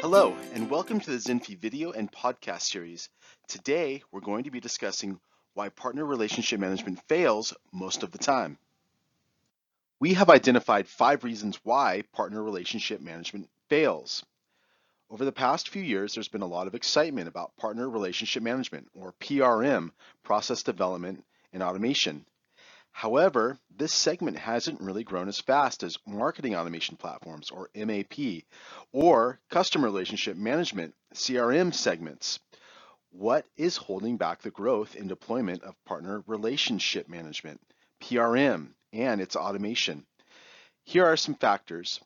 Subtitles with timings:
[0.00, 3.08] Hello, and welcome to the Zinfi video and podcast series.
[3.48, 5.18] Today, we're going to be discussing
[5.54, 8.58] why partner relationship management fails most of the time.
[9.98, 14.24] We have identified five reasons why partner relationship management fails.
[15.10, 18.86] Over the past few years, there's been a lot of excitement about partner relationship management,
[18.94, 19.90] or PRM,
[20.22, 22.24] process development and automation.
[22.98, 28.42] However, this segment hasn't really grown as fast as marketing automation platforms, or MAP,
[28.90, 32.40] or customer relationship management, CRM segments.
[33.10, 37.60] What is holding back the growth in deployment of partner relationship management,
[38.02, 40.04] PRM, and its automation?
[40.82, 42.00] Here are some factors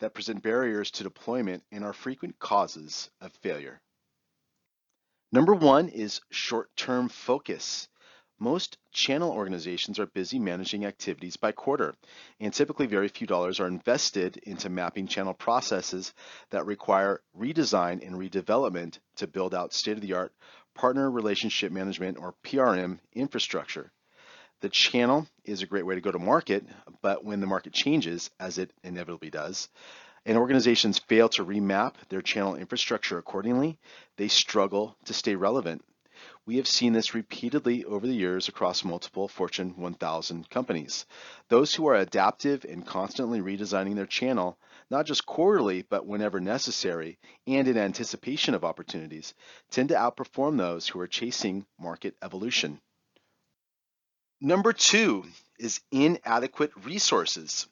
[0.00, 3.80] that present barriers to deployment and are frequent causes of failure.
[5.32, 7.88] Number one is short-term focus.
[8.40, 11.94] Most channel organizations are busy managing activities by quarter,
[12.40, 16.12] and typically very few dollars are invested into mapping channel processes
[16.50, 20.32] that require redesign and redevelopment to build out state-of-the-art
[20.74, 23.92] partner relationship management or PRM infrastructure.
[24.60, 26.66] The channel is a great way to go to market,
[27.02, 29.68] but when the market changes, as it inevitably does,
[30.26, 33.78] and organizations fail to remap their channel infrastructure accordingly,
[34.16, 35.84] they struggle to stay relevant.
[36.46, 41.06] We have seen this repeatedly over the years across multiple Fortune 1000 companies.
[41.48, 44.58] Those who are adaptive and constantly redesigning their channel,
[44.90, 49.34] not just quarterly, but whenever necessary, and in anticipation of opportunities,
[49.70, 52.80] tend to outperform those who are chasing market evolution.
[54.40, 55.24] Number two
[55.58, 57.66] is inadequate resources.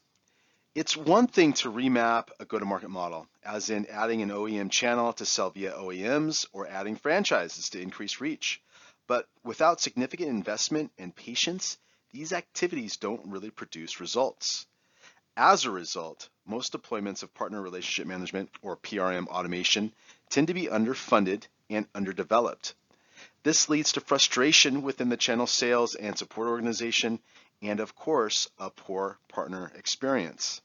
[0.75, 5.27] It's one thing to remap a go-to-market model, as in adding an OEM channel to
[5.27, 8.63] sell via OEMs or adding franchises to increase reach.
[9.07, 11.77] But without significant investment and patience,
[12.11, 14.67] these activities don't really produce results.
[15.37, 19.93] As a result, most deployments of partner relationship management or PRM automation
[20.31, 22.75] tend to be underfunded and underdeveloped.
[23.43, 27.19] This leads to frustration within the channel sales and support organization
[27.63, 30.61] and of course, a poor partner experience.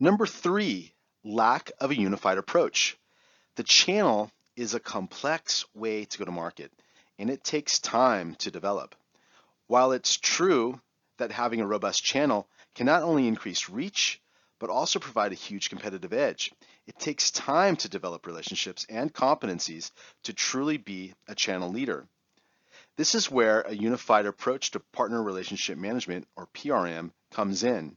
[0.00, 0.92] Number three,
[1.24, 2.98] lack of a unified approach.
[3.56, 6.72] The channel is a complex way to go to market
[7.18, 8.94] and it takes time to develop.
[9.66, 10.80] While it's true
[11.18, 14.20] that having a robust channel can not only increase reach,
[14.58, 16.52] but also provide a huge competitive edge.
[16.86, 19.90] It takes time to develop relationships and competencies
[20.24, 22.08] to truly be a channel leader.
[22.98, 27.96] This is where a unified approach to partner relationship management, or PRM, comes in.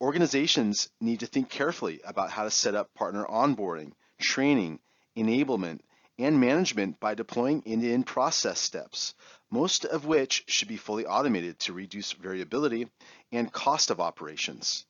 [0.00, 4.80] Organizations need to think carefully about how to set up partner onboarding, training,
[5.16, 5.78] enablement,
[6.18, 9.14] and management by deploying end-to-end process steps,
[9.48, 12.88] most of which should be fully automated to reduce variability
[13.30, 14.86] and cost of operations.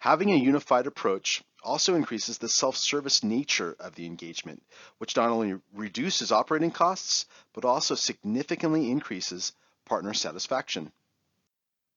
[0.00, 4.62] Having a unified approach also increases the self-service nature of the engagement,
[4.96, 9.52] which not only reduces operating costs, but also significantly increases
[9.84, 10.90] partner satisfaction.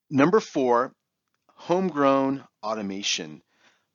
[0.10, 0.94] Number four,
[1.48, 3.42] homegrown automation.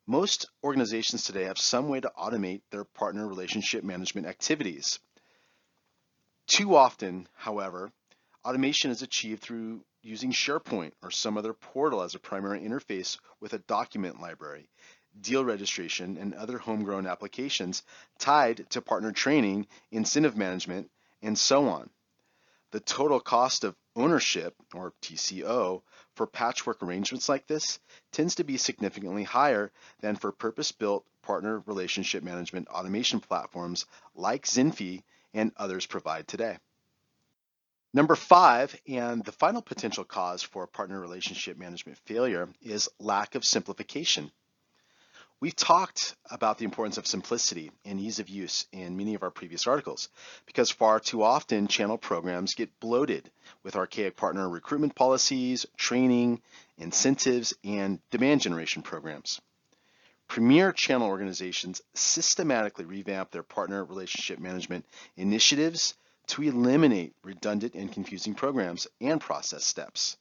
[0.07, 4.97] Most organizations today have some way to automate their partner relationship management activities.
[6.47, 7.91] Too often, however,
[8.43, 13.53] automation is achieved through using SharePoint or some other portal as a primary interface with
[13.53, 14.69] a document library,
[15.19, 17.83] deal registration, and other homegrown applications
[18.17, 20.89] tied to partner training, incentive management,
[21.21, 21.89] and so on.
[22.71, 25.81] The total cost of ownership, or TCO,
[26.15, 27.79] for patchwork arrangements like this
[28.11, 29.71] tends to be significantly higher
[30.01, 33.85] than for purpose-built partner relationship management automation platforms
[34.15, 36.57] like Zinfi and others provide today.
[37.91, 43.43] Number five, and the final potential cause for partner relationship management failure is lack of
[43.43, 44.31] simplification.
[45.39, 49.31] We've talked about the importance of simplicity and ease of use in many of our
[49.31, 50.09] previous articles
[50.45, 53.31] because far too often channel programs get bloated
[53.63, 56.41] with archaic partner recruitment policies, training,
[56.77, 59.41] incentives, and demand generation programs.
[60.27, 64.85] Premier channel organizations systematically revamp their partner relationship management
[65.17, 65.95] initiatives
[66.29, 70.17] to eliminate redundant and confusing programs and process steps.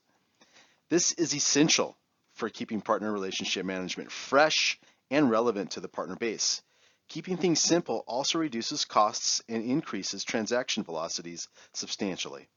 [0.88, 1.96] This is essential
[2.34, 4.78] for keeping partner relationship management fresh
[5.10, 6.62] and relevant to the partner base.
[7.08, 12.49] Keeping things simple also reduces costs and increases transaction velocities substantially.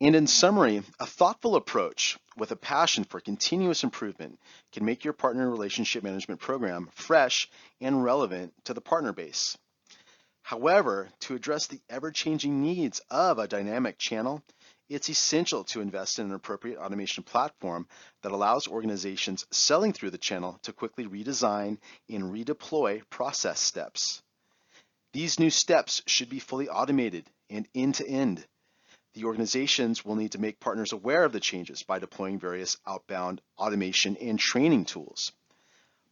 [0.00, 4.38] And in summary, a thoughtful approach with a passion for continuous improvement
[4.72, 7.50] can make your partner relationship management program fresh
[7.80, 9.58] and relevant to the partner base.
[10.48, 14.42] However, to address the ever-changing needs of a dynamic channel,
[14.88, 17.86] it's essential to invest in an appropriate automation platform
[18.22, 21.76] that allows organizations selling through the channel to quickly redesign
[22.08, 24.22] and redeploy process steps.
[25.12, 28.42] These new steps should be fully automated and end-to-end.
[29.12, 33.42] The organizations will need to make partners aware of the changes by deploying various outbound
[33.58, 35.30] automation and training tools.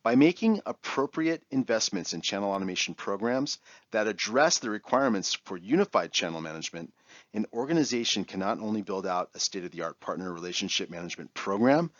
[0.06, 3.58] By making appropriate investments in channel automation programs
[3.90, 6.94] that address the requirements for unified channel management,
[7.34, 11.90] an organization can not only build out a state-of-the-art partner relationship management program,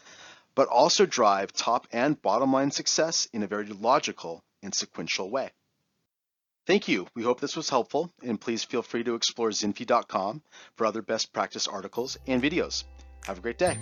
[0.55, 5.51] but also drive top and bottom line success in a very logical and sequential way.
[6.65, 7.09] Thank you.
[7.17, 10.43] We hope this was helpful, and please feel free to explore zinfi.com
[10.77, 12.85] for other best practice articles and videos.
[13.25, 13.77] Have a great day.